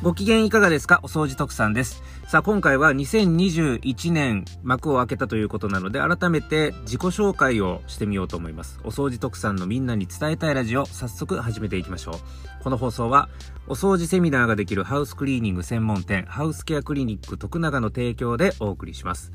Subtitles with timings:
[0.00, 1.00] ご機嫌いかがですか？
[1.02, 2.04] お掃除特産です。
[2.28, 8.78] さあ、今回は2021年幕を開けたということなので、改めて自己紹介をしてみようと思います。
[8.84, 12.14] お掃除特産のみんなに伝えたいラジオ、早速始めていきましょう。
[12.62, 13.28] この放送は、
[13.66, 19.32] お掃除セミナーができるハウスクリーニング専門店、ハウスケアクリニック徳永の提供でお送りします。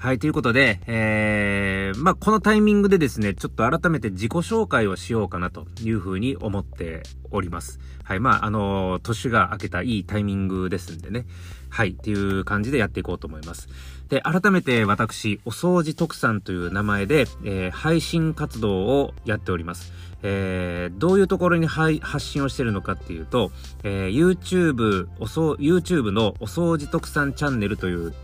[0.00, 7.80] はい、ということで、えー、まあ、このタイミングでですね、ちょっと改めて自己紹介をしようかなというふうに思っております。
[8.04, 11.26] はい、まあ、あのー、年が明けたいいタイミングですんでね。
[11.68, 13.68] はい、っていう感じでやっていこうと思います。
[14.08, 19.92] で、改めて私、お掃除特産という名前で、えー、配信活動をやっております。
[20.22, 23.50] えー、どういうところに発信をしているのかっていうと、
[23.82, 28.14] えー、YouTube、おそ、YouTube のお掃除特産チャンネルという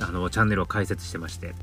[0.00, 1.54] あの、チャンネルを開設してまして、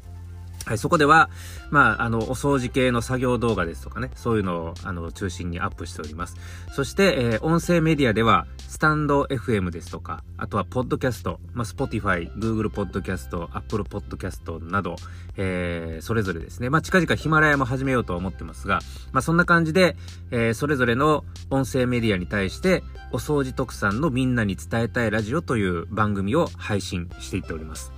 [0.65, 1.29] はい、そこでは、
[1.69, 6.35] まあ、あの、お掃除系の作業動画ですとかね、そういうのを、あの、中心にアップしております。
[6.71, 14.95] そして、えー、音声メディアでは、スタンド FM ですとか、あとは、ポッドキャスト、まあ、Spotify、Google ポッドキャスト、Apple ポッドキャストなど、
[15.37, 18.79] えー、それぞれですね、まあ、近々ヒマラヤも始めようと思ってますが、
[19.11, 19.95] まあ、そんな感じで、
[20.31, 27.91] えー、それぞれの音声メディアに対して、お掃除特産のみんなに伝えたいラジオという番組を配信していっております。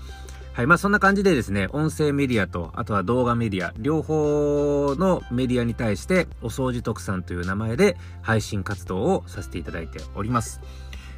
[0.53, 0.67] はい。
[0.67, 10.61] まあそんな感じでですね、音声メディアと、あとは動画メディア、両方のメディアに対して、お掃除特産という名前で配信活動をさせていただいております。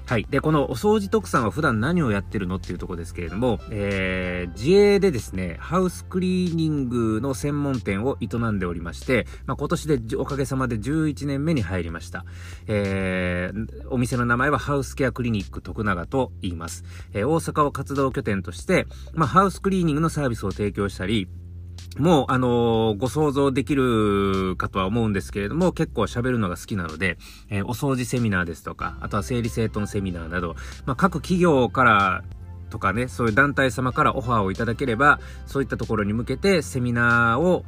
[0.08, 0.28] はい。
[0.30, 12.24] で、このお掃除特産は普段何をやってるのっていうとこですけれども、えー、自営でですね、ハウスクリーニングの専門店を営んでおりまして、まあ、今年でおかげさまで11年目に入りました。
[12.68, 16.84] えー、お店の名前はハウスケアクリニック徳永と言います。
[17.14, 21.28] えー、大阪を活動拠点として、まあ、ハウスクリーニングのサービスを提供したり、
[21.98, 27.18] もう、あのー、ご想像できるかとは思うんですけれども、結構喋るのが好きなので、
[27.50, 32.24] えー、お掃除セミナーですとか、あとは整理整頓セミナーなど、まあ、各企業から
[32.70, 37.64] とかね、そういう団体様からオファーをいただければ、そういったところに向けてセミナーを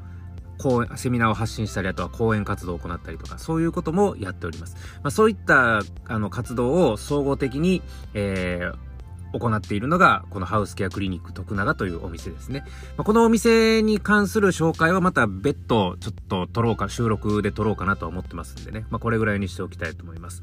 [0.57, 4.75] 講演、セミナーを発信したり、あとは講演活動を行ったりとか、そういうこともやっております。
[5.03, 7.81] まあ、そういった、あの、活動を総合的に、
[8.13, 8.86] えー、
[9.33, 12.63] 行っているのが、このハウスケアクリニック徳永というお店ですね。
[12.97, 18.85] まあ、このお店に関する紹介はまた別途ちょっと撮ろうか、収録で撮ろうかなと思ってますんでね。
[18.89, 20.41] まあ、これぐらいにしておきたいと思います。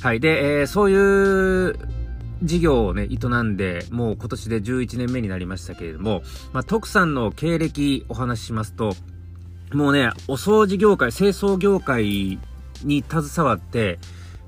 [0.00, 0.20] はい。
[0.20, 1.78] で、えー、そういう
[2.42, 8.94] 事業をね、営んで、もう今年で11年目になりましたけれども、まあ、徳さんの経歴お話ししますと、
[9.72, 12.38] もうね、お掃除業界、清掃業界
[12.84, 13.98] に携わって、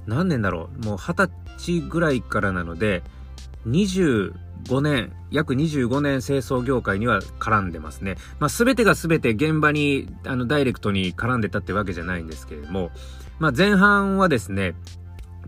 [0.07, 3.03] 何年だろう、もう20歳ぐらいからなので、
[3.67, 8.17] 25年、約25年清掃業界には絡んでますね。
[8.39, 12.91] まあ、全てが全て現場に、あの、ダイレクトに絡んでたってわけじゃないんですけれども、
[13.39, 14.75] まあ、前半はですね、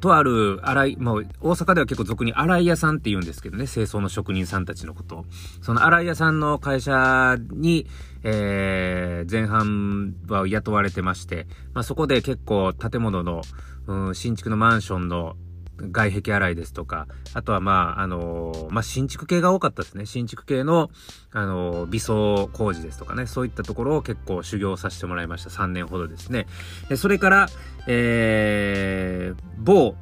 [0.01, 5.25] とある洗い、もう大阪では結構俗に洗い屋さんって言うんですけどね、清掃の職人さんたちのこと。
[5.63, 7.87] その洗い屋さんの会社に、
[8.23, 13.43] えー、前半は雇われてまして、まあ、そこで結構建物の、
[13.87, 15.37] うん、新築のマンションの
[15.79, 20.07] 外壁洗いですとか、あとはまあ、あのー、まあ、新築系が多かったですね。
[20.07, 20.91] 新築系の、
[21.33, 25.51] あのー、微装工事ですとかね、そういったところを結構修行させてもらいました。
[25.51, 26.47] 3年ほどですね。
[26.89, 27.49] でそれから、
[27.87, 29.95] えー、某、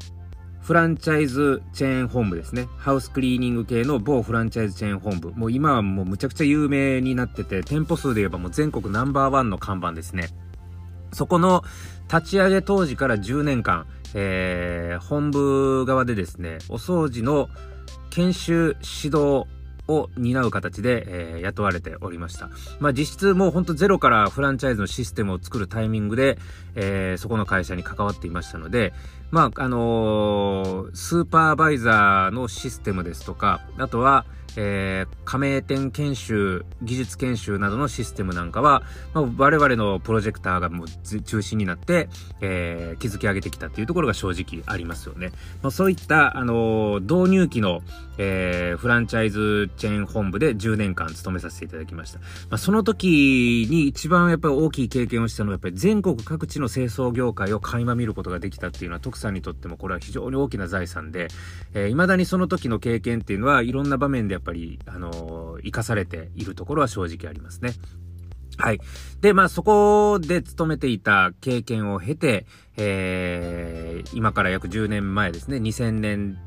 [0.65, 2.69] フランチャイズチェーン本部ですね。
[2.79, 5.31] ハウスクリーニング系の某フランチャイズチェーン本部。
[5.33, 10.29] もう今はもうむちゃくちゃ有名になってて、店舗数で言えばもう全国ナンバーワンの看板ですね。
[11.13, 11.65] そこの
[12.13, 17.49] 立ち上げ当時から10年間、えー、本部側でですね、お掃除の
[18.11, 19.47] 研修指導
[19.87, 22.49] を担う形で、えー、雇われておりました。
[22.81, 26.39] まあ実質もうほんとゼロからフランチャイズのシステムを作るタイミングで、
[26.75, 28.93] えー、そこの会社に関わっていましたので、
[29.31, 34.25] まああのー、スーパーバイザーのシステムですとか、あとは、
[34.57, 38.83] えー、加盟店研修、技術研修などのシステムなんかは、
[39.13, 42.09] まあ、我々のプロジェクターがもう中心になって、
[42.41, 45.31] えー、築き上げてきたっていうところが正直ありますよね。
[45.63, 47.83] まあ、そういった、あのー、導入期の、
[48.19, 52.19] えー、フランチャイズチェーン本部で10年間勤めさせていただきました。
[52.21, 61.29] まあ、その時に一番やっぱり大きい経験をしたのは、やっぱり全国各地の清掃業界を垣間見ることができたっていうのは、徳さんにとってもこれは非常に大きな財産で、
[61.75, 67.73] えー、未だにその時の経験っていうのは、いろんな場面でぱり、あのー、活かされているところは正直ありますね。
[68.57, 68.81] はい。
[69.21, 72.47] で、まあそこで勤めていた経験を経て、
[72.77, 76.39] えー、今から約10年前ですね、2000年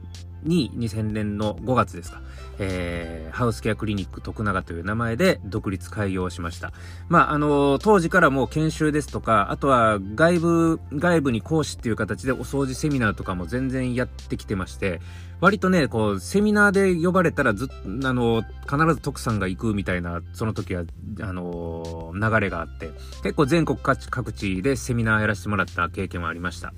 [0.43, 2.21] に2000年の5月ですか、
[2.59, 6.71] えー、ハウスケアクリニック徳永という名前で独立開業しました。
[7.09, 15.01] まあ、あの、当時からもう研修ですとか、あとは外部、外部に講師っていう形でお掃除セミナーとかも全然やってきてまして、
[15.39, 17.67] 割とね、こう、セミナーで呼ばれたらずっ
[18.03, 20.83] あの、必ず徳さんが行くみたいな、その時は、
[21.21, 22.89] あの、流れがあって、
[23.21, 26.73] 結構全国各地でセミナーやらせてもらった経験はありました。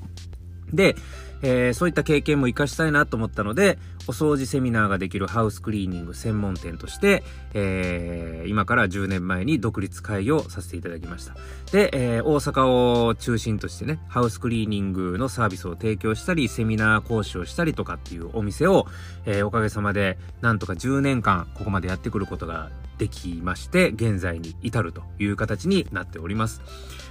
[0.73, 0.95] で、
[1.41, 3.77] えー、そういった経験も活かしたいなと思ったので、
[4.07, 11.36] お掃除セミナーができるハウスクリーニング専門店として、えー、今から10年前に独立会議をさせていただきました。
[11.71, 18.88] で、えー、大阪を中心としてね、ハウスクリーニングのサービスを提供したり、セミナー講師をしたりとかっていうお店を、
[19.25, 26.62] えー、おかげさまで、なんとか10年間、ここまでやってくることができまして、現在に至るという形になっております。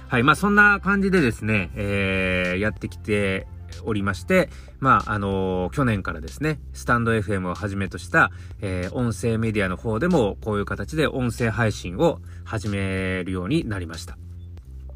[0.09, 3.47] はい、まあそんな感じでですね、えー、やってきて、
[3.83, 4.49] おりまして、
[4.79, 8.31] まあ、あのー、去年からですね、スタンド FM をはじめとした、
[8.61, 14.17] えー、音声メディアの方でも、こういう形で音声配信を始めるようになりました。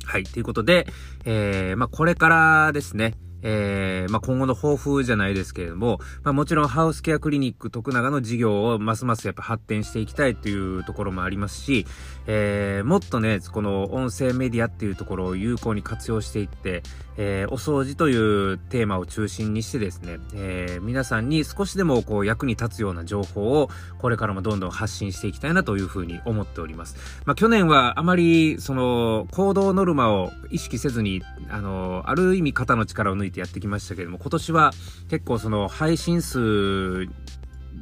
[0.05, 0.23] はい。
[0.23, 0.87] ということで、
[1.25, 11.85] えー、まあ、これからですね、えー、まあ、今後の抱負じゃないですけれども、まあ、もちろんハウスケアクリニック徳永の事業をますますやっぱ発展していきたいというところもありますし、
[12.25, 16.83] えー、もっとね、この音声メディアっていうところを有効に活用していって、
[17.17, 23.69] えー、お掃除というテーマを中心にしてですね、えー、皆さんに少しでもこう役に立つような情報を
[23.99, 27.21] これからもどんどん発信していきたいなというふうに思っております。
[27.25, 34.71] まあ、去年はあまりその行動ノルマを意識せずに、あの、ある意味肩の力を抜いててやってきましたけれども、今年は
[35.09, 37.07] 結構その配信数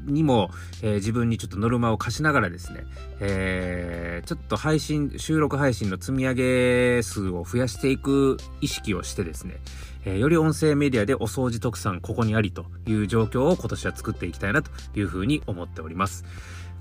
[0.05, 0.49] にも、
[0.81, 2.83] えー、自分にちょっとノルマを課しながらですね、
[3.19, 9.57] えー、ちょっと配信、収録配信の積み上げ数を増やしていく意識をしてですね、
[10.05, 16.25] えー、より音声メディアでお掃除特産ここにありという状況を今年は作っていきたいなというふうに思っております。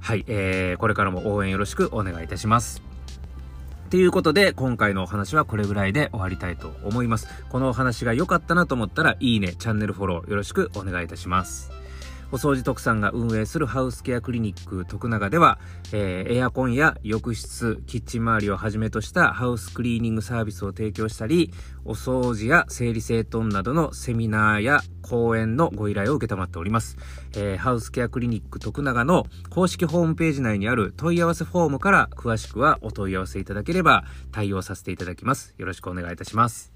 [0.00, 2.89] はい、えー、これからも応援よろしくお願いいたします。
[3.90, 7.26] ということで、今回のお話はこれぐらいで終わりたいと思います。
[7.48, 11.72] このお話が良かったなと思ったら、いいね、チャンネルフォローよろしくお願いいたします。
[12.30, 15.58] お掃除特産が運営するハウスケアクリニック徳永では、
[15.92, 21.52] えー、エアコンや浴室、キッチン周りをはじめとしたハウスクリーニングサービスを提供したり、
[21.84, 26.96] お掃除や整理整頓などのセミナーや講演のご依頼を受けたまっております。
[27.34, 35.54] えー、ハウスケアクリニック徳永の公式ホームページ内にある問い合わせフォームから詳しくはお問い合わせいただければ対応させていただきます。
[35.58, 36.72] よろしくお願いいたします。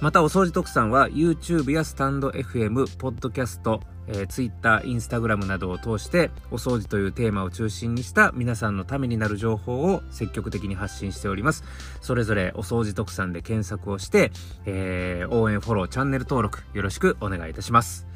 [0.00, 11.64] また、お掃除特産は YouTube やスタンド FM、ポッドキャスト、えー、Twitter、Instagram などを通してお掃除というテーマを中心にした皆さんのためになる情報を積極的に発信しております。
[12.00, 14.30] それぞれお掃除特産で検索をして、
[14.64, 18.06] えー、応援フォロー、チャンネル登録よろしくお願いいたします。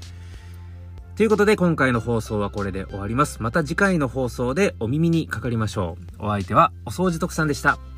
[1.16, 3.42] ということで今回の放送はこれで終わります。
[3.42, 6.26] また次回の放送でお耳にかかりましょう。
[6.26, 7.89] お相手はお掃除特産でした。